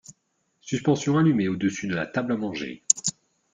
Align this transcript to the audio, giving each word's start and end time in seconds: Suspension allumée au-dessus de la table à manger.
Suspension 0.61 1.15
allumée 1.19 1.47
au-dessus 1.47 1.85
de 1.85 1.93
la 1.93 2.07
table 2.07 2.31
à 2.31 2.35
manger. 2.35 2.81